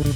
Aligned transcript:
Hi, 0.00 0.06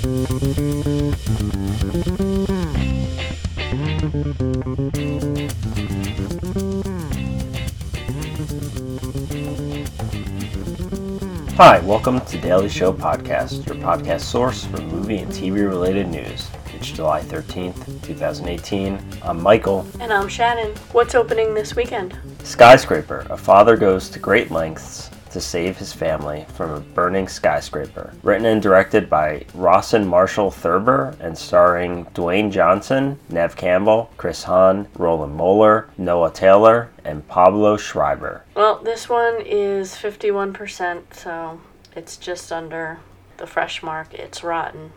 welcome 11.81 12.23
to 12.23 12.39
Daily 12.41 12.71
Show 12.71 12.95
Podcast, 12.95 13.67
your 13.67 13.75
podcast 13.77 14.21
source 14.21 14.65
for 14.65 14.81
movie 14.81 15.19
and 15.19 15.31
TV 15.31 15.69
related 15.69 16.09
news. 16.09 16.49
It's 16.75 16.91
July 16.91 17.21
13th, 17.21 18.03
2018. 18.03 18.99
I'm 19.23 19.43
Michael. 19.43 19.87
And 20.01 20.15
I'm 20.15 20.29
Shannon. 20.29 20.75
What's 20.93 21.15
opening 21.15 21.53
this 21.53 21.77
weekend? 21.77 22.19
Skyscraper. 22.43 23.27
A 23.29 23.37
father 23.37 23.77
goes 23.77 24.09
to 24.09 24.19
great 24.19 24.51
lengths 24.51 25.11
to 25.35 25.41
save 25.41 25.77
his 25.77 25.93
family 25.93 26.47
from 26.55 26.71
a 26.71 26.79
burning 26.81 27.27
skyscraper. 27.27 28.15
Written 28.23 28.47
and 28.47 28.63
directed 28.63 29.11
by 29.11 29.45
Rawson 29.53 30.07
Marshall 30.07 30.53
Thurber 30.53 31.17
and 31.19 31.37
starring 31.37 32.05
Dwayne 32.15 32.53
Johnson, 32.53 33.19
Neve 33.29 33.57
Campbell, 33.57 34.11
Chin 34.23 34.33
Han, 34.47 34.89
Roland 34.97 35.35
Moeller, 35.35 35.91
Noah 35.99 36.31
Taylor, 36.31 36.89
and 37.05 37.27
Pablo 37.27 37.77
Schreiber. 37.77 38.45
Well, 38.55 38.79
this 38.79 39.09
one 39.09 39.43
is 39.45 39.95
51%, 39.97 41.13
so 41.13 41.61
it's 41.97 42.17
just 42.17 42.53
under 42.53 43.01
the 43.37 43.47
fresh 43.49 43.83
mark. 43.83 44.15
It's 44.15 44.45
rotten. 44.45 44.93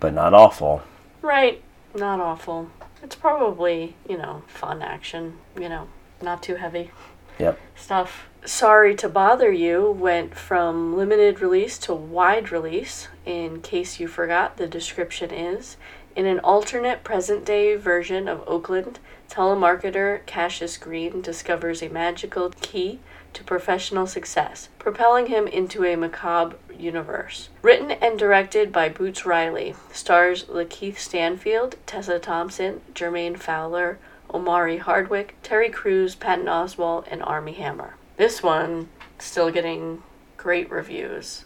But 0.00 0.14
not 0.14 0.32
awful. 0.32 0.82
Right, 1.20 1.62
not 1.94 2.20
awful. 2.20 2.70
It's 3.02 3.16
probably, 3.16 3.96
you 4.08 4.16
know, 4.16 4.44
fun 4.46 4.80
action, 4.80 5.36
you 5.60 5.68
know, 5.68 5.88
not 6.22 6.42
too 6.42 6.54
heavy 6.54 6.90
Yep. 7.38 7.58
stuff. 7.76 8.28
Sorry 8.44 8.94
to 8.96 9.08
Bother 9.08 9.50
You 9.52 9.90
went 9.90 10.34
from 10.34 10.96
limited 10.96 11.40
release 11.40 11.76
to 11.78 11.94
wide 11.94 12.50
release. 12.50 13.08
In 13.26 13.60
case 13.60 14.00
you 14.00 14.08
forgot, 14.08 14.56
the 14.56 14.66
description 14.66 15.30
is 15.30 15.76
In 16.16 16.26
an 16.26 16.40
alternate 16.40 17.04
present 17.04 17.44
day 17.44 17.76
version 17.76 18.28
of 18.28 18.42
Oakland, 18.46 18.98
telemarketer 19.28 20.24
Cassius 20.26 20.76
Green 20.76 21.20
discovers 21.20 21.82
a 21.82 21.88
magical 21.88 22.50
key 22.60 23.00
to 23.34 23.44
professional 23.44 24.06
success, 24.06 24.68
propelling 24.78 25.26
him 25.26 25.46
into 25.46 25.84
a 25.84 25.96
macabre 25.96 26.56
universe. 26.76 27.50
Written 27.62 27.90
and 27.90 28.18
directed 28.18 28.72
by 28.72 28.88
Boots 28.88 29.26
Riley, 29.26 29.74
stars 29.92 30.44
Lakeith 30.44 30.98
Stanfield, 30.98 31.76
Tessa 31.86 32.18
Thompson, 32.18 32.80
Jermaine 32.94 33.38
Fowler, 33.38 33.98
Omari 34.32 34.78
Hardwick, 34.78 35.36
Terry 35.42 35.68
Crews, 35.70 36.14
Patton 36.14 36.46
Oswalt, 36.46 37.06
and 37.10 37.22
Armie 37.22 37.52
Hammer. 37.52 37.94
This 38.16 38.42
one 38.42 38.88
still 39.18 39.50
getting 39.50 40.02
great 40.36 40.70
reviews. 40.70 41.44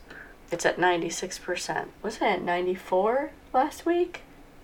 It's 0.51 0.67
at 0.67 0.77
96%. 0.79 1.87
Wasn't 2.03 2.23
it 2.23 2.27
at 2.27 2.43
94 2.43 3.31
last 3.53 3.87
week? 3.87 4.23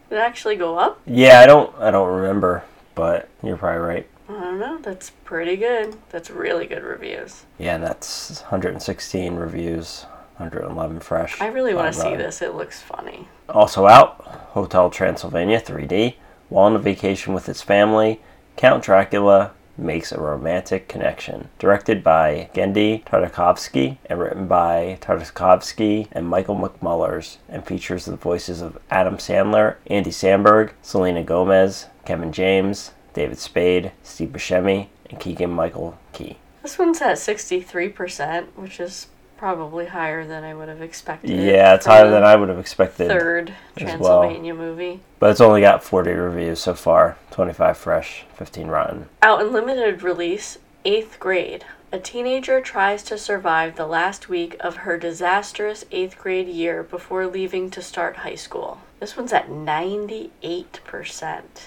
Did 0.08 0.16
it 0.16 0.20
actually 0.20 0.56
go 0.56 0.78
up? 0.78 1.00
Yeah, 1.06 1.40
I 1.40 1.46
don't 1.46 1.74
I 1.78 1.90
don't 1.90 2.08
remember, 2.08 2.64
but 2.94 3.28
you're 3.42 3.56
probably 3.56 3.80
right. 3.80 4.08
I 4.28 4.32
don't 4.32 4.58
know. 4.58 4.78
That's 4.78 5.10
pretty 5.10 5.56
good. 5.56 5.96
That's 6.10 6.30
really 6.30 6.66
good 6.66 6.82
reviews. 6.82 7.44
Yeah, 7.58 7.74
and 7.76 7.84
that's 7.84 8.40
116 8.42 9.36
reviews, 9.36 10.04
111 10.36 11.00
fresh. 11.00 11.40
I 11.40 11.46
really 11.48 11.74
want 11.74 11.94
to 11.94 12.00
see 12.00 12.16
this. 12.16 12.42
It 12.42 12.54
looks 12.54 12.80
funny. 12.80 13.28
Also 13.48 13.86
out, 13.86 14.20
Hotel 14.50 14.90
Transylvania 14.90 15.60
3D. 15.60 16.14
While 16.48 16.66
on 16.66 16.76
a 16.76 16.78
vacation 16.78 17.34
with 17.34 17.46
his 17.46 17.62
family, 17.62 18.20
Count 18.56 18.82
Dracula 18.82 19.52
makes 19.76 20.10
a 20.10 20.20
romantic 20.20 20.88
connection. 20.88 21.48
Directed 21.58 22.02
by 22.02 22.50
Genndy 22.54 23.04
Tartakovsky 23.04 23.98
and 24.06 24.18
written 24.18 24.48
by 24.48 24.98
Tartakovsky 25.00 26.08
and 26.12 26.26
Michael 26.26 26.56
McCullers, 26.56 27.36
and 27.48 27.64
features 27.64 28.04
the 28.04 28.16
voices 28.16 28.60
of 28.60 28.78
Adam 28.90 29.18
Sandler, 29.18 29.76
Andy 29.86 30.10
Samberg, 30.10 30.72
Selena 30.82 31.22
Gomez, 31.22 31.86
Kevin 32.04 32.32
James, 32.32 32.92
David 33.14 33.38
Spade, 33.38 33.92
Steve 34.02 34.30
Buscemi, 34.30 34.88
and 35.08 35.20
Keegan 35.20 35.50
Michael 35.50 35.98
Key. 36.12 36.38
This 36.62 36.78
one's 36.78 37.00
at 37.00 37.16
63%, 37.16 38.46
which 38.56 38.80
is 38.80 39.06
probably 39.38 39.86
higher 39.86 40.26
than 40.26 40.44
I 40.44 40.52
would 40.52 40.68
have 40.68 40.82
expected. 40.82 41.30
Yeah, 41.30 41.74
it's 41.74 41.86
higher 41.86 42.10
than 42.10 42.24
I 42.24 42.36
would 42.36 42.48
have 42.50 42.58
expected. 42.58 43.08
Third 43.08 43.54
as 43.76 43.98
well. 43.98 44.20
Transylvania 44.20 44.54
movie. 44.54 45.00
But 45.18 45.30
it's 45.30 45.40
only 45.40 45.60
got 45.62 45.82
40 45.82 46.10
reviews 46.10 46.60
so 46.60 46.74
far 46.74 47.16
25 47.30 47.78
fresh, 47.78 48.24
15 48.34 48.66
rotten. 48.66 49.08
Out 49.22 49.40
in 49.40 49.52
limited 49.52 50.02
release, 50.02 50.58
eighth 50.84 51.18
grade. 51.18 51.64
A 51.90 51.98
teenager 51.98 52.60
tries 52.60 53.02
to 53.04 53.16
survive 53.16 53.76
the 53.76 53.86
last 53.86 54.28
week 54.28 54.56
of 54.60 54.76
her 54.78 54.98
disastrous 54.98 55.86
eighth 55.90 56.18
grade 56.18 56.48
year 56.48 56.82
before 56.82 57.26
leaving 57.26 57.70
to 57.70 57.80
start 57.80 58.16
high 58.16 58.34
school. 58.34 58.82
This 59.00 59.16
one's 59.16 59.32
at 59.32 59.48
98% 59.48 60.30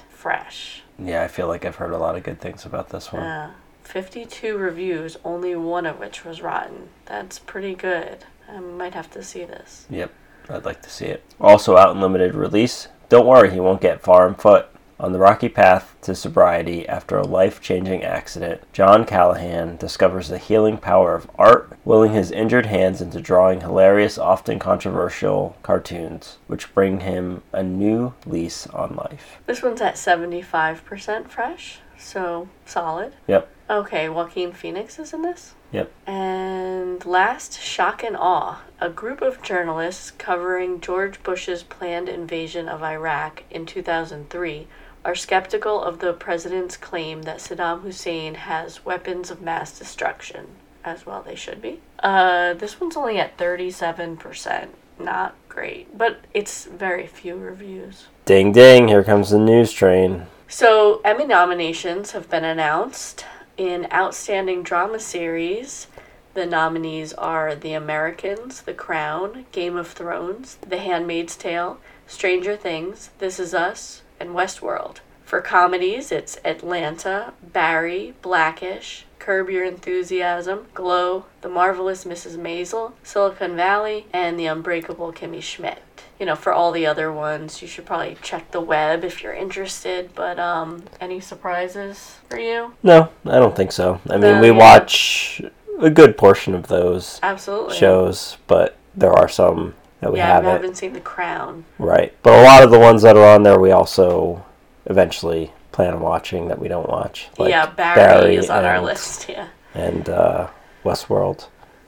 fresh. 0.10 0.84
Yeah, 1.00 1.24
I 1.24 1.28
feel 1.28 1.48
like 1.48 1.66
I've 1.66 1.78
heard 1.78 1.94
a 1.94 1.98
lot 1.98 2.16
of 2.16 2.22
good 2.22 2.40
things 2.40 2.66
about 2.66 2.90
this 2.90 3.12
one. 3.12 3.24
Yeah. 3.24 3.52
52 3.92 4.58
reviews, 4.58 5.18
only 5.26 5.54
one 5.54 5.86
of 5.86 6.00
which 6.00 6.24
was 6.24 6.42
rotten. 6.42 6.88
That's 7.08 7.40
pretty 7.40 7.76
good. 7.76 8.24
I 8.50 8.62
might 8.62 8.94
have 8.94 9.12
to 9.12 9.22
see 9.22 9.44
this. 9.44 9.86
Yep, 9.90 10.14
I'd 10.50 10.64
like 10.64 10.82
to 10.84 10.90
see 10.90 11.08
it. 11.08 11.26
Also 11.42 11.76
out 11.76 11.94
in 11.94 12.00
limited 12.00 12.34
release, 12.34 12.88
don't 13.10 13.28
worry, 13.28 13.52
he 13.52 13.60
won't 13.60 13.82
get 13.82 14.02
far 14.02 14.26
on 14.26 14.36
foot. 14.36 14.68
On 14.98 15.12
the 15.12 15.20
rocky 15.20 15.50
path 15.50 15.96
to 16.04 16.16
sobriety 16.16 16.88
after 16.88 17.18
a 17.18 17.26
life 17.26 17.60
changing 17.60 18.02
accident, 18.02 18.62
John 18.72 19.04
Callahan 19.04 19.76
discovers 19.76 20.30
the 20.30 20.38
healing 20.38 20.78
power 20.78 21.14
of 21.14 21.30
art, 21.38 21.78
willing 21.84 22.14
his 22.14 22.32
injured 22.32 22.68
hands 22.68 23.02
into 23.02 23.20
drawing 23.20 23.60
hilarious, 23.60 24.18
often 24.18 24.58
controversial 24.58 25.58
cartoons, 25.64 26.38
which 26.48 26.74
bring 26.74 27.02
him 27.02 27.42
a 27.52 27.62
new 27.62 28.14
lease 28.26 28.68
on 28.68 28.96
life. 28.96 29.40
This 29.48 29.62
one's 29.62 29.82
at 29.82 29.96
75% 29.96 31.28
fresh, 31.28 31.80
so 32.02 32.50
solid. 32.66 33.14
Yep, 33.28 33.50
Okay, 33.70 34.10
Joaquin 34.10 34.52
Phoenix 34.52 35.00
is 35.00 35.14
in 35.14 35.22
this? 35.22 35.54
yep. 35.72 35.90
And 36.06 37.06
last, 37.06 37.60
shock 37.62 38.04
and 38.04 38.18
awe. 38.18 38.62
A 38.82 38.90
group 38.90 39.22
of 39.22 39.42
journalists 39.42 40.12
covering 40.12 40.82
George 40.82 41.24
Bush's 41.24 41.64
planned 41.64 42.10
invasion 42.10 42.68
of 42.68 42.84
Iraq 42.84 43.44
in 43.50 43.66
2003 43.66 44.68
are 45.06 45.16
skeptical 45.16 45.82
of 45.82 46.00
the 46.00 46.12
president's 46.14 46.76
claim 46.78 47.22
that 47.22 47.38
Saddam 47.38 47.82
Hussein 47.82 48.36
has 48.36 48.84
weapons 48.86 49.32
of 49.32 49.42
mass 49.42 49.78
destruction. 49.80 50.48
As 50.84 51.06
well, 51.06 51.22
they 51.22 51.36
should 51.36 51.62
be. 51.62 51.80
Uh, 52.00 52.54
this 52.56 52.82
one's 52.82 52.98
only 52.98 53.20
at 53.20 53.38
37%. 53.38 54.68
Not 55.00 55.36
great, 55.48 55.98
but 55.98 56.22
it's 56.34 56.66
very 56.66 57.08
few 57.08 57.36
reviews. 57.36 58.08
Ding 58.26 58.52
ding, 58.52 58.88
here 58.90 59.04
comes 59.04 59.30
the 59.30 59.40
news 59.40 59.72
train. 59.72 60.28
So, 60.54 61.00
Emmy 61.06 61.26
nominations 61.26 62.12
have 62.12 62.30
been 62.30 62.44
announced. 62.44 63.24
In 63.56 63.88
Outstanding 63.90 64.64
Drama 64.64 65.00
Series, 65.00 65.88
the 66.34 66.46
nominees 66.46 67.14
are 67.14 67.56
The 67.56 67.72
Americans, 67.72 68.64
The 68.64 68.74
Crown, 68.74 69.46
Game 69.54 69.78
of 69.78 69.88
Thrones, 69.88 70.58
The 70.58 70.80
Handmaid's 70.80 71.38
Tale, 71.38 71.80
Stranger 72.06 72.58
Things, 72.58 73.12
This 73.20 73.40
Is 73.40 73.54
Us, 73.54 74.02
and 74.20 74.32
Westworld. 74.32 74.98
For 75.24 75.40
comedies, 75.40 76.12
it's 76.12 76.38
Atlanta, 76.44 77.32
Barry, 77.42 78.14
Blackish, 78.22 79.06
Curb 79.20 79.50
Your 79.50 79.64
Enthusiasm, 79.64 80.68
Glow, 80.74 81.28
The 81.40 81.50
Marvelous 81.50 82.04
Mrs. 82.04 82.36
Maisel, 82.36 82.92
Silicon 83.04 83.56
Valley, 83.56 84.06
and 84.12 84.38
The 84.38 84.48
Unbreakable 84.48 85.14
Kimmy 85.14 85.42
Schmidt. 85.42 85.82
You 86.22 86.28
know, 86.28 86.36
for 86.36 86.54
all 86.54 86.72
the 86.72 86.86
other 86.86 87.12
ones, 87.12 87.64
you 87.64 87.68
should 87.68 87.88
probably 87.88 88.16
check 88.22 88.52
the 88.52 88.62
web 88.62 89.04
if 89.04 89.24
you're 89.24 89.34
interested. 89.34 90.12
But 90.14 90.38
um, 90.38 90.84
any 91.00 91.20
surprises 91.20 92.18
for 92.30 92.38
you? 92.38 92.76
No, 92.84 93.10
I 93.26 93.40
don't 93.40 93.56
think 93.56 93.72
so. 93.72 94.00
I 94.08 94.18
mean, 94.18 94.36
No, 94.36 94.40
we 94.42 94.50
yeah. 94.50 94.54
watch 94.54 95.42
a 95.80 95.90
good 95.90 96.20
portion 96.20 96.54
of 96.54 96.68
those 96.68 97.20
Absolutely. 97.24 97.76
shows, 97.76 98.38
but 98.46 98.78
there 98.96 99.12
are 99.12 99.28
some 99.28 99.74
that 100.02 100.14
we 100.14 100.20
yeah, 100.20 100.26
I 100.26 100.36
haven't. 100.36 100.52
haven't 100.52 100.78
seen 100.78 100.94
The 100.94 101.00
Crown. 101.00 101.66
Right. 101.80 102.14
But 102.22 102.40
a 102.40 102.44
lot 102.44 102.62
of 102.62 102.70
the 102.70 102.78
ones 102.78 103.02
that 103.02 103.18
are 103.18 103.34
on 103.34 103.42
there, 103.42 103.60
we 103.60 103.72
also 103.72 104.46
eventually 104.86 105.52
plan 105.72 105.96
on 105.96 106.02
watching 106.02 106.50
that 106.50 106.60
we 106.60 106.68
don't 106.68 106.88
watch. 106.88 107.30
Like 107.40 107.50
yeah, 107.50 107.66
Barry, 107.66 108.36
is 108.36 108.48
on 108.48 108.60
and, 108.60 108.68
our 108.68 108.80
list. 108.80 109.28
Yeah. 109.28 109.48
And 109.74 110.08
uh, 110.08 110.50
Westworld 110.84 111.48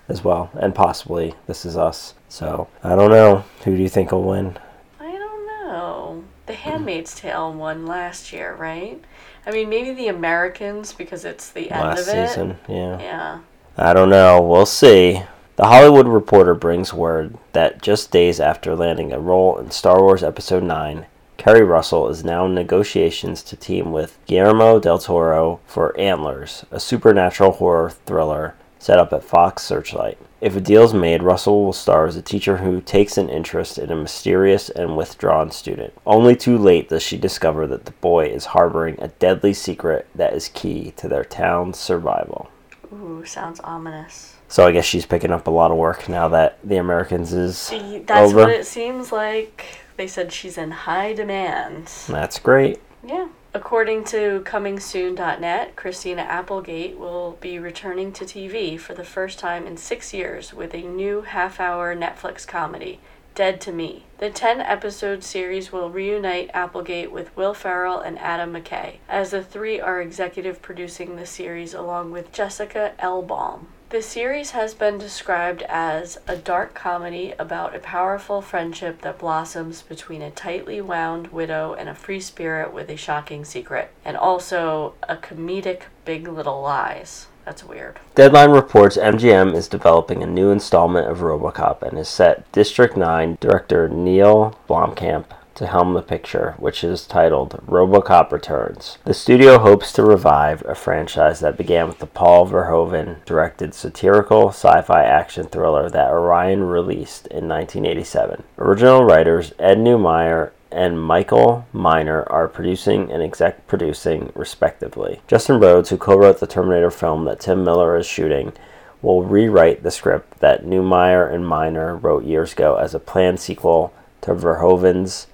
as 0.09 0.23
well. 0.23 0.49
And 0.53 0.73
possibly 0.73 1.35
This 1.45 1.65
Is 1.65 1.77
Us. 1.77 2.15
So, 2.33 2.67
I 2.83 2.95
don't 2.95 3.11
know. 3.11 3.45
Who 3.63 3.77
do 3.77 3.81
you 3.83 3.87
think 3.87 4.11
will 4.11 4.23
win? 4.23 4.57
I 4.99 5.11
don't 5.11 5.45
know. 5.45 6.23
The 6.47 6.53
Handmaid's 6.53 7.13
Tale 7.13 7.53
won 7.53 7.85
last 7.85 8.33
year, 8.33 8.55
right? 8.55 8.99
I 9.45 9.51
mean, 9.51 9.69
maybe 9.69 9.93
the 9.93 10.07
Americans 10.07 10.93
because 10.93 11.25
it's 11.25 11.51
the 11.51 11.69
end 11.69 11.81
Last 11.89 12.07
of 12.07 12.15
it. 12.15 12.27
season. 12.29 12.57
Yeah. 12.67 12.99
Yeah. 12.99 13.39
I 13.77 13.93
don't 13.93 14.09
know. 14.09 14.41
We'll 14.41 14.65
see. 14.65 15.21
The 15.57 15.67
Hollywood 15.67 16.07
Reporter 16.07 16.55
brings 16.55 16.91
word 16.91 17.37
that 17.51 17.83
just 17.83 18.09
days 18.09 18.39
after 18.39 18.75
landing 18.75 19.13
a 19.13 19.19
role 19.19 19.59
in 19.59 19.69
Star 19.69 20.01
Wars 20.01 20.23
Episode 20.23 20.63
9, 20.63 21.05
Keri 21.37 21.61
Russell 21.61 22.09
is 22.09 22.23
now 22.23 22.47
in 22.47 22.55
negotiations 22.55 23.43
to 23.43 23.55
team 23.55 23.91
with 23.91 24.17
Guillermo 24.25 24.79
del 24.79 24.97
Toro 24.97 25.59
for 25.67 25.95
Antlers, 25.99 26.65
a 26.71 26.79
supernatural 26.79 27.51
horror 27.51 27.91
thriller 27.91 28.55
set 28.79 28.97
up 28.97 29.13
at 29.13 29.23
Fox 29.23 29.61
Searchlight. 29.61 30.17
If 30.43 30.57
a 30.57 30.59
deal 30.59 30.83
is 30.83 30.93
made, 30.93 31.23
Russell 31.23 31.63
will 31.63 31.71
star 31.71 32.05
as 32.05 32.17
a 32.17 32.21
teacher 32.21 32.57
who 32.57 32.81
takes 32.81 33.17
an 33.17 33.29
interest 33.29 33.77
in 33.77 33.89
a 33.89 33.95
mysterious 33.95 34.69
and 34.69 34.97
withdrawn 34.97 35.51
student. 35.51 35.93
Only 36.05 36.35
too 36.35 36.57
late 36.57 36.89
does 36.89 37.01
she 37.01 37.17
discover 37.17 37.65
that 37.67 37.85
the 37.85 37.93
boy 37.93 38.25
is 38.25 38.47
harboring 38.47 38.97
a 38.99 39.07
deadly 39.07 39.53
secret 39.53 40.05
that 40.15 40.33
is 40.33 40.49
key 40.49 40.91
to 40.97 41.07
their 41.07 41.23
town's 41.23 41.79
survival. 41.79 42.49
Ooh, 42.91 43.23
sounds 43.23 43.61
ominous. 43.61 44.35
So 44.49 44.67
I 44.67 44.73
guess 44.73 44.83
she's 44.83 45.05
picking 45.05 45.31
up 45.31 45.47
a 45.47 45.49
lot 45.49 45.71
of 45.71 45.77
work 45.77 46.09
now 46.09 46.27
that 46.27 46.59
The 46.61 46.75
Americans 46.75 47.31
is 47.31 47.69
that's 48.05 48.11
over. 48.29 48.41
what 48.41 48.49
it 48.49 48.65
seems 48.65 49.13
like. 49.13 49.79
They 49.95 50.07
said 50.07 50.33
she's 50.33 50.57
in 50.57 50.71
high 50.71 51.13
demand. 51.13 51.87
That's 52.09 52.37
great. 52.37 52.81
Yeah. 53.01 53.29
According 53.55 54.05
to 54.05 54.41
ComingSoon.net, 54.47 55.75
Christina 55.75 56.23
Applegate 56.23 56.97
will 56.97 57.37
be 57.39 57.59
returning 57.59 58.11
to 58.13 58.25
TV 58.25 58.79
for 58.79 58.95
the 58.95 59.03
first 59.03 59.37
time 59.37 59.67
in 59.67 59.77
six 59.77 60.11
years 60.11 60.55
with 60.55 60.73
a 60.73 60.81
new 60.81 61.21
half 61.21 61.59
hour 61.59 61.95
Netflix 61.95 62.47
comedy, 62.47 62.99
Dead 63.35 63.61
to 63.61 63.71
Me. 63.71 64.05
The 64.17 64.31
10 64.31 64.59
episode 64.59 65.23
series 65.23 65.71
will 65.71 65.91
reunite 65.91 66.49
Applegate 66.51 67.11
with 67.11 67.35
Will 67.37 67.53
Ferrell 67.53 67.99
and 67.99 68.17
Adam 68.17 68.53
McKay, 68.53 68.95
as 69.07 69.29
the 69.29 69.43
three 69.43 69.79
are 69.79 70.01
executive 70.01 70.63
producing 70.63 71.15
the 71.15 71.27
series 71.27 71.75
along 71.75 72.09
with 72.09 72.31
Jessica 72.31 72.93
Elbaum. 72.97 73.67
The 73.93 74.01
series 74.01 74.49
has 74.51 74.73
been 74.73 74.97
described 74.97 75.61
as 75.69 76.17
a 76.27 76.35
dark 76.35 76.73
comedy 76.73 77.35
about 77.37 77.75
a 77.75 77.79
powerful 77.79 78.41
friendship 78.41 79.03
that 79.03 79.19
blossoms 79.19 79.83
between 79.83 80.23
a 80.23 80.31
tightly 80.31 80.81
wound 80.81 81.27
widow 81.27 81.75
and 81.75 81.87
a 81.87 81.93
free 81.93 82.19
spirit 82.19 82.73
with 82.73 82.89
a 82.89 82.97
shocking 82.97 83.45
secret, 83.45 83.91
and 84.03 84.17
also 84.17 84.95
a 85.07 85.15
comedic 85.15 85.83
Big 86.05 86.27
Little 86.27 86.59
Lies. 86.59 87.27
That's 87.45 87.63
weird. 87.63 87.99
Deadline 88.15 88.49
reports 88.49 88.97
MGM 88.97 89.53
is 89.53 89.67
developing 89.67 90.23
a 90.23 90.25
new 90.25 90.49
installment 90.49 91.07
of 91.07 91.19
RoboCop 91.19 91.83
and 91.83 91.99
has 91.99 92.09
set 92.09 92.51
District 92.51 92.97
9 92.97 93.37
director 93.39 93.87
Neil 93.87 94.57
Blomkamp 94.67 95.25
to 95.55 95.67
helm 95.67 95.93
the 95.93 96.01
picture, 96.01 96.55
which 96.57 96.83
is 96.83 97.05
titled 97.05 97.61
RoboCop 97.67 98.31
Returns. 98.31 98.97
The 99.05 99.13
studio 99.13 99.59
hopes 99.59 99.91
to 99.93 100.03
revive 100.03 100.63
a 100.65 100.75
franchise 100.75 101.39
that 101.41 101.57
began 101.57 101.87
with 101.87 101.99
the 101.99 102.05
Paul 102.05 102.47
Verhoeven 102.47 103.23
directed 103.25 103.73
satirical 103.73 104.49
sci-fi 104.49 105.03
action 105.03 105.47
thriller 105.47 105.89
that 105.89 106.11
Orion 106.11 106.63
released 106.63 107.27
in 107.27 107.47
1987. 107.47 108.43
Original 108.57 109.03
writers 109.03 109.53
Ed 109.59 109.77
Neumeier 109.77 110.51
and 110.73 111.01
Michael 111.01 111.67
Miner 111.71 112.23
are 112.23 112.47
producing 112.47 113.11
and 113.11 113.21
exec 113.21 113.67
producing, 113.67 114.31
respectively. 114.35 115.21
Justin 115.27 115.59
Rhodes, 115.59 115.89
who 115.89 115.97
co 115.97 116.17
wrote 116.17 116.39
the 116.39 116.47
Terminator 116.47 116.89
film 116.89 117.25
that 117.25 117.39
Tim 117.39 117.63
Miller 117.63 117.95
is 117.95 118.07
shooting, 118.07 118.53
will 119.01 119.23
rewrite 119.23 119.83
the 119.83 119.91
script 119.91 120.39
that 120.39 120.65
Neumeier 120.65 121.31
and 121.31 121.47
Miner 121.47 121.95
wrote 121.95 122.23
years 122.23 122.53
ago 122.53 122.75
as 122.75 122.95
a 122.95 122.99
planned 122.99 123.39
sequel 123.39 123.93
to 124.21 124.33
Verhoeven's 124.33 125.27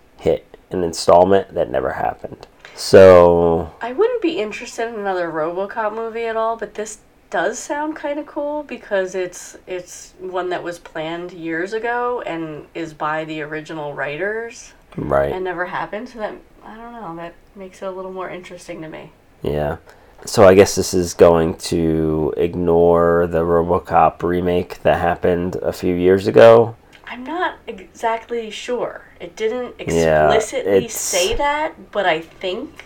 an 0.71 0.83
installment 0.83 1.53
that 1.53 1.69
never 1.69 1.93
happened. 1.93 2.47
So, 2.75 3.73
I 3.81 3.91
wouldn't 3.91 4.21
be 4.21 4.39
interested 4.39 4.87
in 4.87 4.95
another 4.95 5.29
RoboCop 5.29 5.93
movie 5.93 6.25
at 6.25 6.37
all, 6.37 6.55
but 6.55 6.75
this 6.75 6.99
does 7.29 7.59
sound 7.59 7.95
kind 7.95 8.19
of 8.19 8.25
cool 8.25 8.63
because 8.63 9.13
it's 9.15 9.57
it's 9.67 10.13
one 10.19 10.49
that 10.49 10.63
was 10.63 10.79
planned 10.79 11.31
years 11.31 11.73
ago 11.73 12.21
and 12.21 12.65
is 12.73 12.93
by 12.93 13.23
the 13.25 13.41
original 13.41 13.93
writers 13.93 14.73
right. 14.95 15.31
and 15.31 15.43
never 15.43 15.65
happened. 15.65 16.09
So 16.09 16.19
that 16.19 16.35
I 16.63 16.75
don't 16.75 16.93
know, 16.93 17.15
that 17.17 17.33
makes 17.55 17.81
it 17.81 17.85
a 17.85 17.91
little 17.91 18.11
more 18.11 18.29
interesting 18.29 18.81
to 18.81 18.89
me. 18.89 19.11
Yeah. 19.41 19.77
So 20.25 20.45
I 20.45 20.53
guess 20.53 20.75
this 20.75 20.93
is 20.93 21.13
going 21.13 21.55
to 21.57 22.33
ignore 22.35 23.27
the 23.27 23.43
RoboCop 23.43 24.21
remake 24.21 24.81
that 24.83 24.99
happened 24.99 25.55
a 25.57 25.71
few 25.71 25.95
years 25.95 26.27
ago. 26.27 26.75
I'm 27.05 27.23
not 27.23 27.57
exactly 27.67 28.49
sure. 28.49 29.05
It 29.19 29.35
didn't 29.35 29.75
explicitly 29.79 30.85
it's- 30.85 30.99
say 30.99 31.35
that, 31.35 31.91
but 31.91 32.05
I 32.05 32.21
think 32.21 32.85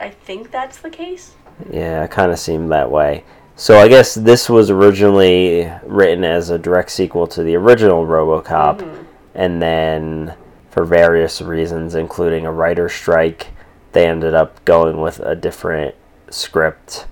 I 0.00 0.08
think 0.08 0.50
that's 0.50 0.78
the 0.78 0.90
case. 0.90 1.34
Yeah, 1.70 2.02
it 2.02 2.10
kind 2.10 2.32
of 2.32 2.38
seemed 2.38 2.72
that 2.72 2.90
way. 2.90 3.22
So 3.54 3.78
I 3.78 3.86
guess 3.86 4.14
this 4.14 4.48
was 4.50 4.70
originally 4.70 5.70
written 5.84 6.24
as 6.24 6.50
a 6.50 6.58
direct 6.58 6.90
sequel 6.90 7.26
to 7.28 7.42
the 7.44 7.54
original 7.54 8.04
RoboCop, 8.04 8.78
mm-hmm. 8.78 9.04
and 9.34 9.62
then 9.62 10.34
for 10.70 10.84
various 10.84 11.40
reasons, 11.40 11.94
including 11.94 12.46
a 12.46 12.52
writer's 12.52 12.94
strike, 12.94 13.48
they 13.92 14.06
ended 14.08 14.34
up 14.34 14.64
going 14.64 15.00
with 15.00 15.20
a 15.20 15.36
different 15.36 15.94
script, 16.30 17.06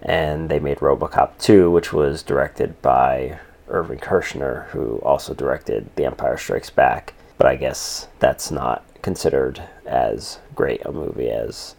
and 0.00 0.48
they 0.48 0.60
made 0.60 0.78
RoboCop 0.78 1.36
2, 1.38 1.70
which 1.70 1.92
was 1.92 2.22
directed 2.22 2.80
by 2.80 3.40
Irvin 3.68 3.98
Kershner, 3.98 4.68
who 4.68 4.98
also 4.98 5.34
directed 5.34 5.90
The 5.96 6.04
Empire 6.04 6.36
Strikes 6.36 6.70
Back. 6.70 7.14
But 7.40 7.46
I 7.46 7.56
guess 7.56 8.06
that's 8.18 8.50
not 8.50 8.84
considered 9.00 9.62
as 9.86 10.40
great 10.54 10.84
a 10.84 10.92
movie 10.92 11.30
as 11.30 11.74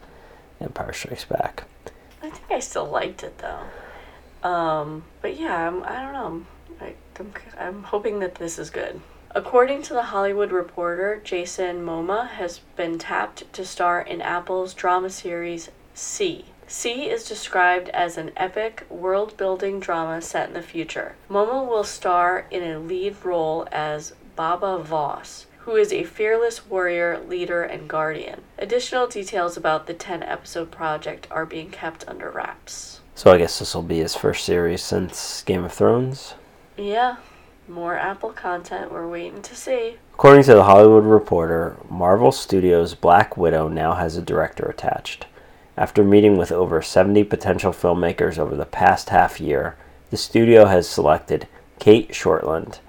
Empire 0.60 0.92
Strikes 0.92 1.26
Back. 1.26 1.66
I 2.24 2.32
think 2.32 2.50
I 2.50 2.60
still 2.60 2.90
liked 2.90 3.22
it 3.22 3.38
though. 3.38 4.50
Um, 4.50 5.04
but 5.22 5.40
yeah, 5.40 5.68
I'm, 5.68 5.84
I 5.84 6.02
don't 6.02 6.14
know. 6.14 6.46
I, 6.82 6.96
I'm, 7.20 7.34
I'm 7.60 7.84
hoping 7.84 8.18
that 8.22 8.34
this 8.34 8.58
is 8.58 8.72
good. 8.72 9.02
According 9.36 9.84
to 9.84 9.94
the 9.94 10.02
Hollywood 10.02 10.52
Reporter, 10.52 11.22
Jason 11.24 11.86
Momoa 11.86 12.28
has 12.28 12.62
been 12.76 12.98
tapped 12.98 13.54
to 13.54 13.64
star 13.64 14.02
in 14.02 14.20
Apple's 14.20 14.74
drama 14.74 15.12
series 15.12 15.70
C. 15.94 16.46
C 16.66 17.08
is 17.08 17.28
described 17.28 17.90
as 17.90 18.18
an 18.18 18.32
epic, 18.36 18.88
world 18.90 19.38
building 19.38 19.80
drama 19.80 20.24
set 20.24 20.48
in 20.48 20.56
the 20.56 20.64
future. 20.64 21.18
Momoa 21.30 21.68
will 21.70 21.84
star 21.84 22.48
in 22.50 22.64
a 22.64 22.80
lead 22.80 23.24
role 23.24 23.68
as 23.72 24.14
Baba 24.36 24.80
Voss, 24.80 25.46
who 25.64 25.76
is 25.76 25.94
a 25.94 26.04
fearless 26.04 26.68
warrior, 26.68 27.20
leader, 27.28 27.62
and 27.62 27.88
guardian. 27.88 28.42
Additional 28.58 29.08
details 29.08 29.56
about 29.56 29.86
the 29.86 29.94
10 29.94 30.24
episode 30.24 30.72
project 30.72 31.28
are 31.30 31.46
being 31.46 31.70
kept 31.70 32.08
under 32.08 32.32
wraps. 32.32 33.02
So 33.14 33.32
I 33.32 33.38
guess 33.38 33.60
this 33.60 33.76
will 33.76 33.84
be 33.84 34.00
his 34.00 34.16
first 34.16 34.44
series 34.44 34.82
since 34.82 35.44
Game 35.44 35.64
of 35.64 35.72
Thrones. 35.72 36.34
Yeah, 36.78 37.18
more 37.68 37.96
Apple 37.96 38.32
content. 38.32 38.92
We're 38.92 39.08
waiting 39.08 39.44
to 39.44 39.56
see. 39.56 39.98
According 40.16 40.44
to 40.44 40.56
the 40.56 40.64
Hollywood 40.64 41.06
Reporter, 41.06 41.78
Marvel 41.90 42.32
Studios' 42.32 42.96
Black 42.96 43.38
Widow 43.38 43.68
now 43.68 43.94
has 43.94 44.18
a 44.18 44.22
director 44.22 44.66
attached. 44.66 45.28
After 45.78 46.04
meeting 46.04 46.38
with 46.38 46.52
over 46.52 46.82
70 46.82 47.24
potential 47.26 47.72
filmmakers 47.72 48.40
over 48.40 48.56
the 48.56 48.66
past 48.66 49.10
half 49.10 49.40
year, 49.40 49.78
the 50.10 50.18
studio 50.18 50.66
has 50.66 50.90
selected 50.90 51.48
Cate 51.80 52.10
Shortland 52.10 52.80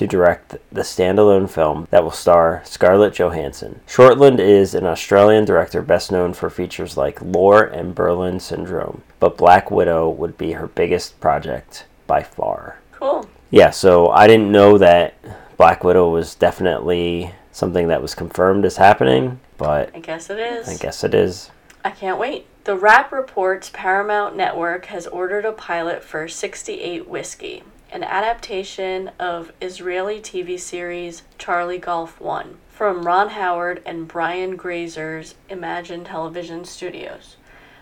to 0.00 0.06
direct 0.06 0.56
the 0.72 0.80
standalone 0.80 1.46
film 1.46 1.86
that 1.90 2.02
will 2.02 2.10
star 2.10 2.62
Scarlett 2.64 3.12
Johansson. 3.12 3.80
Shortland 3.86 4.38
is 4.38 4.74
an 4.74 4.86
Australian 4.86 5.44
director 5.44 5.82
best 5.82 6.10
known 6.10 6.32
for 6.32 6.48
features 6.48 6.96
like 6.96 7.20
Lore 7.20 7.64
and 7.64 7.94
Berlin 7.94 8.40
Syndrome, 8.40 9.02
but 9.18 9.36
Black 9.36 9.70
Widow 9.70 10.08
would 10.08 10.38
be 10.38 10.52
her 10.52 10.68
biggest 10.68 11.20
project 11.20 11.84
by 12.06 12.22
far. 12.22 12.78
Cool. 12.92 13.28
Yeah, 13.50 13.68
so 13.68 14.08
I 14.08 14.26
didn't 14.26 14.50
know 14.50 14.78
that 14.78 15.16
Black 15.58 15.84
Widow 15.84 16.08
was 16.08 16.34
definitely 16.34 17.34
something 17.52 17.88
that 17.88 18.00
was 18.00 18.14
confirmed 18.14 18.64
as 18.64 18.78
happening, 18.78 19.38
but 19.58 19.94
I 19.94 20.00
guess 20.00 20.30
it 20.30 20.38
is. 20.38 20.66
I 20.66 20.76
guess 20.78 21.04
it 21.04 21.12
is. 21.12 21.50
I 21.84 21.90
can't 21.90 22.18
wait. 22.18 22.46
The 22.64 22.74
Wrap 22.74 23.12
reports 23.12 23.68
Paramount 23.70 24.34
Network 24.34 24.86
has 24.86 25.06
ordered 25.06 25.44
a 25.44 25.52
pilot 25.52 26.02
for 26.02 26.26
68 26.26 27.06
Whiskey, 27.06 27.64
an 27.92 28.04
adaptation 28.04 29.10
of 29.18 29.52
Israeli 29.60 30.20
TV 30.20 30.58
series 30.58 31.22
Charlie 31.38 31.78
Golf 31.78 32.20
1 32.20 32.56
from 32.68 33.04
Ron 33.04 33.30
Howard 33.30 33.82
and 33.84 34.06
Brian 34.06 34.54
Grazer's 34.54 35.34
Imagine 35.48 36.04
Television 36.04 36.64
Studios. 36.64 37.36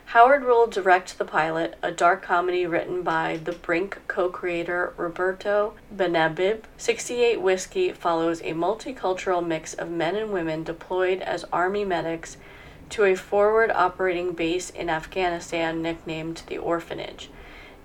Howard 0.06 0.44
will 0.44 0.66
direct 0.66 1.18
the 1.18 1.26
pilot, 1.26 1.76
a 1.82 1.92
dark 1.92 2.22
comedy 2.22 2.66
written 2.66 3.02
by 3.02 3.38
The 3.44 3.52
Brink 3.52 3.98
co 4.08 4.30
creator 4.30 4.94
Roberto 4.96 5.74
Benabib. 5.94 6.62
68 6.78 7.42
Whiskey 7.42 7.92
follows 7.92 8.40
a 8.40 8.54
multicultural 8.54 9.46
mix 9.46 9.74
of 9.74 9.90
men 9.90 10.16
and 10.16 10.32
women 10.32 10.64
deployed 10.64 11.20
as 11.20 11.44
Army 11.52 11.84
medics 11.84 12.38
to 12.88 13.04
a 13.04 13.14
forward 13.14 13.70
operating 13.70 14.32
base 14.32 14.70
in 14.70 14.88
Afghanistan 14.88 15.82
nicknamed 15.82 16.44
the 16.46 16.56
Orphanage. 16.56 17.28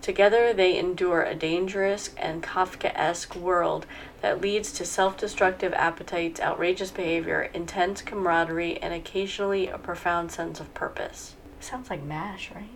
Together, 0.04 0.54
they 0.54 0.78
endure 0.78 1.24
a 1.24 1.34
dangerous 1.34 2.12
and 2.18 2.44
Kafkaesque 2.44 3.38
world 3.38 3.86
that 4.22 4.42
leads 4.42 4.74
to 4.74 4.86
self 4.86 5.18
destructive 5.18 5.74
appetites, 5.74 6.42
outrageous 6.42 6.92
behavior, 6.92 7.50
intense 7.54 8.02
camaraderie, 8.02 8.78
and 8.82 8.94
occasionally 8.94 9.70
a 9.70 9.78
profound 9.78 10.30
sense 10.30 10.60
of 10.60 10.72
purpose. 10.74 11.36
Sounds 11.62 11.90
like 11.90 12.04
MASH, 12.04 12.52
right? 12.54 12.70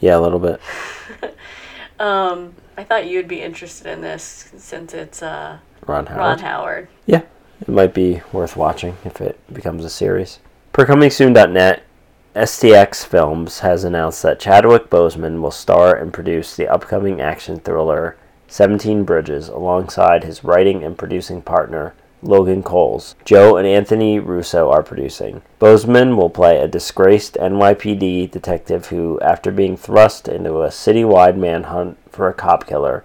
Yeah, 0.00 0.18
a 0.18 0.20
little 0.20 0.38
bit. 0.38 0.60
Um, 1.98 2.54
I 2.76 2.84
thought 2.84 3.06
you'd 3.06 3.28
be 3.28 3.40
interested 3.40 3.86
in 3.86 4.02
this 4.02 4.50
since 4.58 4.92
it's 4.92 5.22
uh, 5.22 5.58
Ron 5.86 6.04
Howard. 6.04 6.18
Ron 6.18 6.38
Howard. 6.40 6.88
Yeah, 7.06 7.22
it 7.60 7.68
might 7.68 7.94
be 7.94 8.20
worth 8.32 8.54
watching 8.56 8.98
if 9.04 9.20
it 9.20 9.38
becomes 9.52 9.82
a 9.82 9.88
series. 9.88 10.40
Per 10.74 10.84
ComingSoon.net, 10.84 11.84
STX 12.36 13.02
Films 13.02 13.60
has 13.60 13.82
announced 13.82 14.22
that 14.22 14.38
Chadwick 14.38 14.90
Boseman 14.90 15.40
will 15.40 15.50
star 15.50 15.96
and 15.96 16.12
produce 16.12 16.54
the 16.54 16.68
upcoming 16.68 17.18
action 17.18 17.58
thriller 17.58 18.18
17 18.48 19.04
Bridges 19.04 19.48
alongside 19.48 20.22
his 20.22 20.44
writing 20.44 20.84
and 20.84 20.98
producing 20.98 21.40
partner 21.40 21.94
Logan 22.20 22.62
Coles. 22.62 23.14
Joe 23.24 23.56
and 23.56 23.66
Anthony 23.66 24.18
Russo 24.18 24.70
are 24.70 24.82
producing. 24.82 25.40
Boseman 25.58 26.14
will 26.14 26.28
play 26.28 26.58
a 26.58 26.68
disgraced 26.68 27.36
NYPD 27.40 28.30
detective 28.30 28.88
who, 28.88 29.18
after 29.20 29.50
being 29.50 29.74
thrust 29.74 30.28
into 30.28 30.60
a 30.60 30.68
citywide 30.68 31.38
manhunt 31.38 31.96
for 32.10 32.28
a 32.28 32.34
cop 32.34 32.66
killer, 32.66 33.02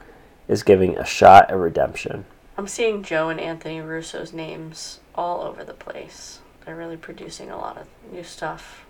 is 0.50 0.62
giving 0.62 0.98
a 0.98 1.06
shot 1.06 1.50
at 1.50 1.56
redemption. 1.56 2.26
I'm 2.58 2.68
seeing 2.68 3.02
Joe 3.02 3.30
and 3.30 3.40
Anthony 3.40 3.80
Russo's 3.80 4.34
names 4.34 5.00
all 5.16 5.40
over 5.40 5.64
the 5.64 5.74
place. 5.74 6.40
They're 6.66 6.76
really 6.76 6.98
producing 6.98 7.50
a 7.50 7.58
lot 7.58 7.78
of 7.78 7.88
new 8.12 8.24
stuff. 8.24 8.86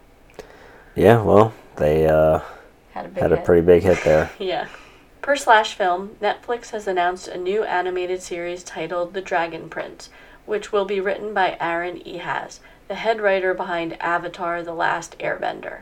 Yeah, 0.96 1.22
well, 1.22 1.54
they 1.78 2.08
uh, 2.08 2.40
Had 2.92 3.06
a 3.06 3.10
big 3.10 3.22
had 3.22 3.32
a 3.32 3.36
hit. 3.38 3.46
pretty 3.46 3.62
big 3.62 3.84
hit 3.84 4.04
there. 4.04 4.32
Yeah. 4.40 4.68
Per 5.22 5.36
Slash 5.36 5.76
Film, 5.76 6.16
Netflix 6.20 6.72
has 6.72 6.88
announced 6.88 7.28
a 7.28 7.38
new 7.38 7.64
animated 7.64 8.24
series 8.24 8.64
titled 8.64 9.14
The 9.14 9.22
Dragon 9.22 9.70
Prince, 9.70 10.10
which 10.48 10.72
will 10.72 10.86
be 10.86 11.00
written 11.00 11.32
by 11.34 11.58
Aaron 11.60 12.00
Ehasz, 12.00 12.60
the 12.88 12.96
head 12.96 13.22
writer 13.22 13.54
behind 13.54 14.02
Avatar 14.02 14.64
The 14.64 14.74
Last 14.74 15.16
Airbender. 15.20 15.82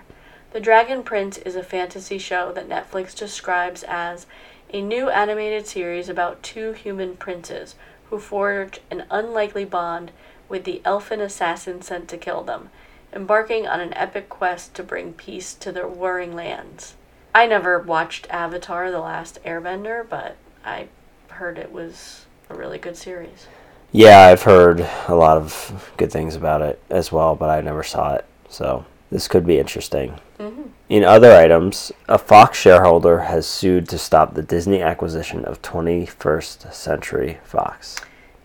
The 0.51 0.59
Dragon 0.59 1.03
Prince 1.03 1.37
is 1.37 1.55
a 1.55 1.63
fantasy 1.63 2.17
show 2.17 2.51
that 2.51 2.67
Netflix 2.67 3.15
describes 3.15 3.83
as 3.83 4.25
a 4.73 4.81
new 4.81 5.09
animated 5.09 5.65
series 5.65 6.09
about 6.09 6.43
two 6.43 6.73
human 6.73 7.15
princes 7.15 7.75
who 8.09 8.19
forge 8.19 8.81
an 8.91 9.05
unlikely 9.09 9.63
bond 9.65 10.11
with 10.49 10.65
the 10.65 10.81
elfin 10.83 11.21
assassin 11.21 11.81
sent 11.81 12.09
to 12.09 12.17
kill 12.17 12.43
them, 12.43 12.69
embarking 13.13 13.67
on 13.67 13.79
an 13.79 13.93
epic 13.93 14.29
quest 14.29 14.73
to 14.75 14.83
bring 14.83 15.13
peace 15.13 15.53
to 15.55 15.71
their 15.71 15.87
warring 15.87 16.35
lands. 16.35 16.95
I 17.33 17.45
never 17.45 17.79
watched 17.79 18.27
Avatar 18.29 18.91
The 18.91 18.99
Last 18.99 19.39
Airbender, 19.45 20.07
but 20.07 20.35
I 20.65 20.87
heard 21.29 21.57
it 21.57 21.71
was 21.71 22.25
a 22.49 22.55
really 22.55 22.77
good 22.77 22.97
series. 22.97 23.47
Yeah, 23.91 24.21
I've 24.21 24.43
heard 24.43 24.87
a 25.07 25.15
lot 25.15 25.37
of 25.37 25.91
good 25.97 26.11
things 26.11 26.35
about 26.35 26.61
it 26.61 26.81
as 26.89 27.11
well, 27.11 27.35
but 27.35 27.49
I 27.49 27.61
never 27.61 27.83
saw 27.83 28.15
it. 28.15 28.25
So 28.49 28.85
this 29.11 29.27
could 29.27 29.45
be 29.45 29.59
interesting. 29.59 30.19
hmm 30.37 30.63
In 30.89 31.03
other 31.03 31.35
items, 31.35 31.91
a 32.07 32.17
Fox 32.17 32.59
shareholder 32.59 33.19
has 33.19 33.47
sued 33.47 33.89
to 33.89 33.97
stop 33.97 34.33
the 34.33 34.43
Disney 34.43 34.81
acquisition 34.81 35.45
of 35.45 35.61
21st 35.61 36.73
Century 36.73 37.39
Fox. 37.43 37.95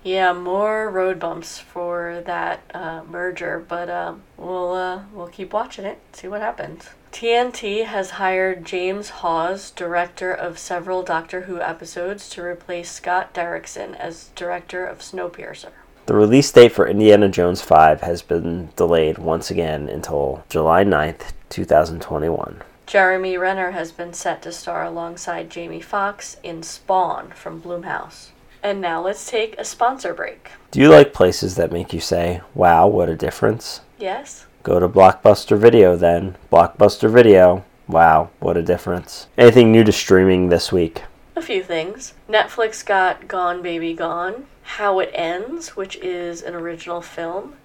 Yeah, 0.05 0.35
more 0.35 0.91
road 0.91 1.19
bumps 1.19 1.59
for 1.59 2.23
that 2.27 2.61
uh, 2.75 3.03
merger, 3.09 3.65
but 3.67 3.89
um, 3.89 4.23
we'll 4.37 4.75
uh, 4.75 5.05
we'll 5.15 5.29
keep 5.29 5.55
watching 5.55 5.87
it, 5.87 5.99
see 6.13 6.29
what 6.29 6.43
happens. 6.43 6.91
TNT 7.11 7.87
has 7.87 8.11
hired 8.11 8.67
James 8.67 9.09
Hawes, 9.09 9.71
director 9.71 10.31
of 10.31 10.59
several 10.59 11.03
Doctor 11.03 11.43
Who 11.43 11.59
episodes, 11.59 12.29
to 12.31 12.43
replace 12.43 12.91
Scott 12.91 13.33
Derrickson 13.33 13.97
as 13.97 14.31
director 14.35 14.85
of 14.85 14.99
Snowpiercer. 14.99 15.71
The 16.05 16.15
release 16.15 16.53
date 16.53 16.73
for 16.73 16.87
Indiana 16.87 17.31
Jones 17.31 17.63
5 17.63 18.03
has 18.03 18.21
been 18.21 18.69
delayed 18.77 19.17
once 19.17 19.51
again 19.51 19.89
until 19.89 20.45
July 20.51 20.85
9th, 20.85 21.33
2021. 21.49 22.63
Jeremy 22.85 23.39
Renner 23.39 23.71
has 23.71 23.91
been 23.91 24.13
set 24.13 24.43
to 24.43 24.53
star 24.53 24.85
alongside 24.85 25.49
Jamie 25.49 25.81
Foxx 25.81 26.37
in 26.43 26.63
Spawn 26.63 27.31
from 27.31 27.63
Blumhouse. 27.63 28.33
And 28.65 28.81
now 28.81 29.03
let's 29.03 29.31
take 29.31 29.59
a 29.59 29.65
sponsor 29.65 30.15
break. 30.15 30.49
Do 30.71 30.81
you 30.81 30.89
like 30.89 31.13
places 31.13 31.57
that 31.57 31.71
make 31.71 31.93
you 31.93 32.01
say, 32.01 32.41
wow, 32.55 32.87
what 32.87 33.11
a 33.11 33.15
difference? 33.15 33.83
Yes? 33.99 34.47
Go 34.63 34.81
to 34.81 34.89
Blockbuster 34.89 35.59
Video 35.59 35.97
then. 35.97 36.39
Blockbuster 36.51 37.13
Video. 37.13 37.63
Wow, 37.87 38.31
what 38.41 38.57
a 38.57 38.63
difference. 38.63 39.27
Anything 39.37 39.71
new 39.71 39.85
to 39.85 39.93
streaming 39.93 40.49
this 40.49 40.73
week? 40.73 41.03
A 41.37 41.43
few 41.43 41.63
things. 41.63 42.15
Netflix 42.27 42.83
got 42.83 43.29
Gone 43.29 43.61
Baby 43.61 43.93
Gone, 43.93 44.47
How 44.63 44.99
It 44.99 45.11
Ends, 45.13 45.77
which 45.77 45.97
is 45.97 46.41
an 46.41 46.55
original 46.55 47.03
film, 47.03 47.57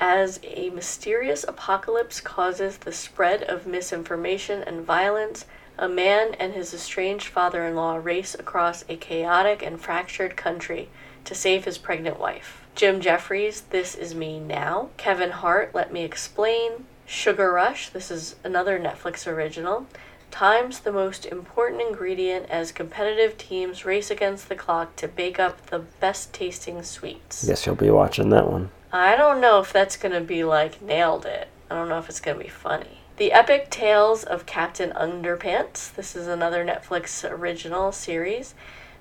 as 0.00 0.40
a 0.42 0.70
mysterious 0.70 1.44
apocalypse 1.44 2.20
causes 2.20 2.78
the 2.78 2.90
spread 2.90 3.44
of 3.44 3.68
misinformation 3.68 4.64
and 4.64 4.84
violence. 4.84 5.46
A 5.78 5.88
man 5.88 6.34
and 6.40 6.54
his 6.54 6.74
estranged 6.74 7.28
father 7.28 7.64
in 7.64 7.76
law 7.76 7.96
race 7.96 8.34
across 8.34 8.84
a 8.88 8.96
chaotic 8.96 9.62
and 9.62 9.80
fractured 9.80 10.36
country 10.36 10.88
to 11.24 11.36
save 11.36 11.64
his 11.64 11.78
pregnant 11.78 12.18
wife. 12.18 12.66
Jim 12.74 13.00
Jeffries, 13.00 13.60
This 13.70 13.94
Is 13.94 14.12
Me 14.12 14.40
Now. 14.40 14.88
Kevin 14.96 15.30
Hart, 15.30 15.74
Let 15.74 15.92
Me 15.92 16.02
Explain. 16.02 16.86
Sugar 17.06 17.52
Rush, 17.52 17.90
this 17.90 18.10
is 18.10 18.34
another 18.42 18.78
Netflix 18.78 19.26
original. 19.26 19.86
Time's 20.32 20.80
the 20.80 20.92
most 20.92 21.24
important 21.24 21.80
ingredient 21.80 22.46
as 22.50 22.72
competitive 22.72 23.38
teams 23.38 23.84
race 23.84 24.10
against 24.10 24.48
the 24.48 24.56
clock 24.56 24.96
to 24.96 25.06
bake 25.06 25.38
up 25.38 25.66
the 25.66 25.78
best 25.78 26.32
tasting 26.32 26.82
sweets. 26.82 27.46
Guess 27.46 27.66
you'll 27.66 27.76
be 27.76 27.90
watching 27.90 28.30
that 28.30 28.50
one. 28.50 28.70
I 28.92 29.16
don't 29.16 29.40
know 29.40 29.60
if 29.60 29.72
that's 29.72 29.96
going 29.96 30.12
to 30.12 30.20
be 30.20 30.42
like 30.42 30.82
nailed 30.82 31.24
it. 31.24 31.48
I 31.70 31.76
don't 31.76 31.88
know 31.88 31.98
if 31.98 32.08
it's 32.08 32.20
going 32.20 32.36
to 32.36 32.44
be 32.44 32.50
funny. 32.50 32.97
The 33.18 33.32
Epic 33.32 33.68
Tales 33.68 34.22
of 34.22 34.46
Captain 34.46 34.92
Underpants. 34.92 35.92
This 35.92 36.14
is 36.14 36.28
another 36.28 36.64
Netflix 36.64 37.28
original 37.28 37.90
series. 37.90 38.54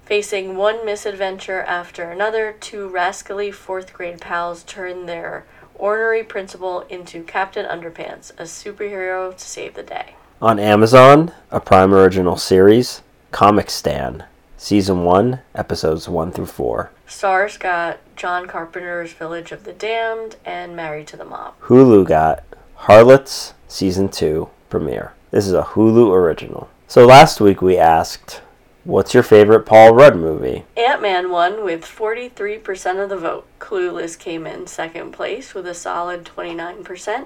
Facing 0.06 0.58
one 0.58 0.84
misadventure 0.84 1.62
after 1.62 2.10
another, 2.10 2.56
two 2.60 2.88
rascally 2.88 3.52
fourth 3.52 3.94
grade 3.94 4.20
pals 4.20 4.64
turn 4.64 5.06
their 5.06 5.46
ornery 5.76 6.24
principal 6.24 6.82
into 6.90 7.22
Captain 7.22 7.68
Underpants, 7.68 8.32
a 8.40 8.46
superhero 8.46 9.38
to 9.38 9.40
save 9.40 9.76
the 9.76 9.84
day. 9.84 10.16
On 10.42 10.58
Amazon, 10.58 11.32
a 11.52 11.60
Prime 11.60 11.94
Original 11.94 12.38
series, 12.38 13.04
Comicstaan, 13.32 14.26
Season 14.58 15.04
1, 15.04 15.42
Episodes 15.54 16.10
1 16.10 16.32
through 16.32 16.48
4. 16.48 16.90
Starz 17.08 17.60
got 17.60 18.00
John 18.16 18.48
Carpenter's 18.48 19.14
Village 19.14 19.52
of 19.52 19.64
the 19.64 19.74
Damned 19.74 20.38
and 20.44 20.76
Married 20.76 21.06
to 21.06 21.18
the 21.18 21.24
Mob. 21.24 21.54
Hulu 21.62 22.08
got 22.08 22.44
Harlots, 22.82 23.54
Season 23.68 24.08
2, 24.08 24.50
premiere. 24.70 25.14
This 25.32 25.46
is 25.46 25.54
a 25.54 25.64
Hulu 25.64 26.12
original. 26.14 26.70
So 26.88 27.06
last 27.06 27.42
week 27.42 27.62
we 27.62 27.78
asked, 27.78 28.42
what's 28.86 29.14
your 29.14 29.24
favorite 29.24 29.66
Paul 29.66 29.94
Rudd 29.94 30.16
movie? 30.16 30.64
Ant 30.78 31.02
Man 31.02 31.30
won 31.32 31.66
with 31.66 31.84
43% 31.84 33.04
of 33.04 33.10
the 33.10 33.18
vote. 33.18 33.46
Clueless 33.60 34.18
came 34.18 34.48
in 34.48 34.68
second 34.68 35.12
place 35.12 35.54
with 35.54 35.68
a 35.68 35.74
solid 35.74 36.24
29%. 36.24 37.26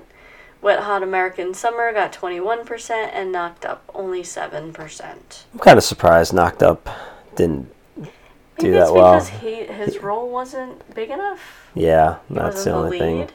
Wet 0.62 0.80
Hot 0.80 1.04
American 1.04 1.54
Summer 1.54 1.92
got 1.94 2.14
21% 2.14 2.90
and 3.14 3.32
Knocked 3.32 3.66
Up 3.66 3.84
only 3.94 4.22
7%. 4.22 5.44
I'm 5.54 5.60
kind 5.60 5.78
of 5.78 5.84
surprised 5.84 6.34
Knocked 6.34 6.64
Up 6.64 6.90
didn't 7.36 7.72
do 7.98 8.08
Maybe 8.58 8.72
that 8.72 8.84
it's 8.84 8.92
well. 8.92 9.14
because 9.14 9.30
he, 9.30 9.66
his 9.66 10.00
role 10.00 10.30
wasn't 10.30 10.94
big 10.96 11.10
enough. 11.10 11.70
Yeah, 11.76 12.18
that's 12.30 12.64
the 12.64 12.74
only 12.74 13.00
thing 13.00 13.20
lead. 13.20 13.34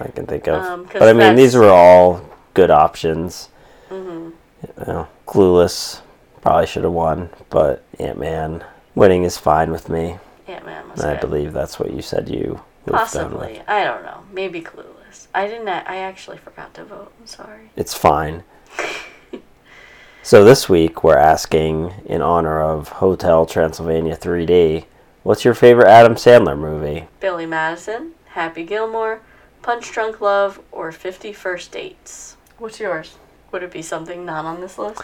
I 0.00 0.08
can 0.08 0.26
think 0.26 0.48
of. 0.48 0.62
Um, 0.62 0.88
but 0.92 1.02
I 1.02 1.12
mean, 1.12 1.36
these 1.36 1.54
were 1.54 1.68
all 1.70 2.22
good 2.54 2.70
options. 2.70 3.48
hmm 3.88 4.30
You 4.78 4.84
know, 4.86 5.08
Clueless 5.26 6.00
probably 6.42 6.66
should 6.66 6.84
have 6.84 6.92
won, 6.92 7.30
but 7.50 7.84
Ant 7.98 8.18
Man 8.18 8.64
winning 8.94 9.24
is 9.24 9.38
fine 9.38 9.70
with 9.70 9.88
me. 9.88 10.18
Ant 10.46 10.66
Man 10.66 10.88
was 10.90 11.00
And 11.00 11.16
I 11.16 11.20
believe 11.20 11.52
that's 11.52 11.78
what 11.78 11.92
you 11.92 12.02
said 12.02 12.28
you 12.28 12.60
would 12.86 12.94
have 12.96 13.10
done 13.10 13.32
with. 13.32 13.40
Possibly. 13.40 13.62
I 13.66 13.84
don't 13.84 14.02
know. 14.02 14.24
Maybe 14.32 14.60
Clueless. 14.60 15.28
I 15.34 15.46
didn't. 15.46 15.68
I 15.68 15.96
actually 15.98 16.38
forgot 16.38 16.74
to 16.74 16.84
vote. 16.84 17.12
I'm 17.20 17.26
sorry. 17.26 17.70
It's 17.76 17.94
fine. 17.94 18.44
so 20.22 20.44
this 20.44 20.68
week 20.68 21.02
we're 21.04 21.16
asking, 21.16 21.92
in 22.06 22.20
honor 22.20 22.60
of 22.60 22.88
Hotel 22.88 23.46
Transylvania 23.46 24.16
3D, 24.16 24.84
what's 25.22 25.44
your 25.44 25.54
favorite 25.54 25.88
Adam 25.88 26.14
Sandler 26.14 26.58
movie? 26.58 27.06
Billy 27.20 27.46
Madison, 27.46 28.12
Happy 28.26 28.64
Gilmore, 28.64 29.20
Punch 29.64 29.92
Drunk 29.92 30.20
Love, 30.20 30.60
or 30.72 30.92
50 30.92 31.32
First 31.32 31.72
Dates. 31.72 32.36
What's 32.58 32.78
yours? 32.78 33.16
Would 33.50 33.62
it 33.62 33.70
be 33.70 33.80
something 33.80 34.26
not 34.26 34.44
on 34.44 34.60
this 34.60 34.76
list? 34.76 35.00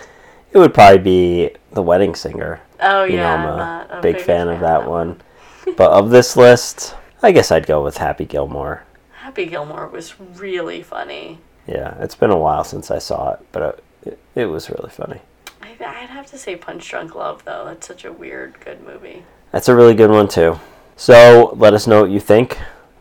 It 0.52 0.58
would 0.58 0.74
probably 0.74 0.98
be 0.98 1.50
The 1.72 1.80
Wedding 1.80 2.14
Singer. 2.14 2.60
Oh 2.78 3.04
You 3.04 3.16
know, 3.16 3.22
yeah, 3.22 3.34
I'm 3.36 3.48
I'm 3.48 3.90
a 3.90 3.98
a 4.00 4.02
big 4.02 4.16
big 4.16 4.24
fan 4.26 4.48
of 4.48 4.60
that 4.60 4.86
one. 4.86 5.22
but 5.78 5.90
of 5.90 6.10
this 6.10 6.36
list, 6.46 6.94
I 7.22 7.32
guess 7.32 7.50
I'd 7.50 7.66
go 7.66 7.82
with 7.82 7.96
Happy 7.96 8.26
Gilmore. 8.26 8.84
Happy 9.12 9.46
Gilmore 9.46 9.86
was 9.86 10.20
really 10.20 10.82
funny. 10.82 11.38
Yeah, 11.66 11.94
it's 11.98 12.14
been 12.14 12.30
a 12.30 12.36
while 12.36 12.62
since 12.62 12.90
I 12.90 12.98
saw 12.98 13.32
it, 13.32 13.40
but 13.52 13.62
uh, 13.62 13.72
it, 14.04 14.18
it 14.34 14.44
was 14.44 14.68
really 14.68 14.90
funny. 14.90 15.22
I, 15.62 15.70
I'd 15.70 16.10
have 16.10 16.26
to 16.32 16.36
say 16.36 16.56
Punch 16.56 16.86
Drunk 16.86 17.14
Love 17.14 17.46
though. 17.46 17.64
That's 17.64 17.86
such 17.86 18.04
a 18.04 18.12
weird 18.12 18.60
good 18.62 18.84
movie. 18.86 19.22
That's 19.52 19.70
a 19.70 19.74
really 19.74 19.94
good 19.94 20.10
one 20.10 20.28
too. 20.28 20.60
So 20.96 21.54
let 21.56 21.72
us 21.72 21.86
know 21.86 22.02
what 22.02 22.10
you 22.10 22.20
think. 22.20 22.58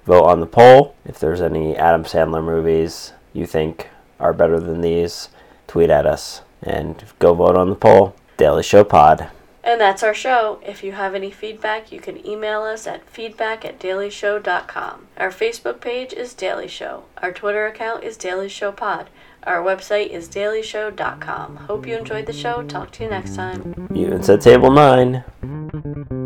Vote 0.09 0.25
on 0.25 0.39
the 0.39 0.47
poll. 0.47 0.95
If 1.05 1.19
there's 1.19 1.39
any 1.39 1.77
Adam 1.77 2.03
Sandler 2.03 2.43
movies 2.43 3.13
you 3.31 3.45
think 3.45 3.89
are 4.19 4.33
better 4.33 4.59
than 4.59 4.81
these, 4.81 5.29
tweet 5.67 5.91
at 5.91 6.07
us 6.07 6.41
and 6.63 7.03
go 7.19 7.35
vote 7.35 7.55
on 7.55 7.69
the 7.69 7.75
poll. 7.75 8.15
Daily 8.35 8.63
Show 8.63 8.83
Pod. 8.83 9.29
And 9.63 9.79
that's 9.79 10.01
our 10.01 10.15
show. 10.15 10.59
If 10.65 10.83
you 10.83 10.93
have 10.93 11.13
any 11.13 11.29
feedback, 11.29 11.91
you 11.91 11.99
can 11.99 12.25
email 12.25 12.63
us 12.63 12.87
at 12.87 13.07
feedback 13.07 13.63
at 13.63 13.79
dailyshow.com. 13.79 15.07
Our 15.15 15.29
Facebook 15.29 15.79
page 15.79 16.11
is 16.11 16.33
Daily 16.33 16.67
Show. 16.67 17.03
Our 17.21 17.31
Twitter 17.31 17.67
account 17.67 18.03
is 18.03 18.17
Daily 18.17 18.49
Show 18.49 18.71
Pod. 18.71 19.11
Our 19.43 19.61
website 19.61 20.09
is 20.09 20.27
dailyshow.com. 20.27 21.55
Hope 21.55 21.85
you 21.85 21.95
enjoyed 21.95 22.25
the 22.25 22.33
show. 22.33 22.63
Talk 22.63 22.89
to 22.93 23.03
you 23.03 23.11
next 23.11 23.35
time. 23.35 23.87
Mutants 23.91 24.27
at 24.29 24.41
Table 24.41 24.71
9. 24.71 26.18